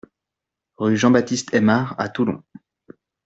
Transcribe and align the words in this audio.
Rue 0.77 0.97
Jean 0.97 1.11
Baptiste 1.11 1.53
Aimard 1.53 1.93
à 1.99 2.09
Toulon 2.09 2.41